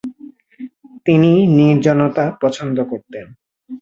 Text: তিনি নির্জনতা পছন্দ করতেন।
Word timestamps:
তিনি 1.05 1.31
নির্জনতা 1.57 2.25
পছন্দ 2.41 2.77
করতেন। 2.83 3.25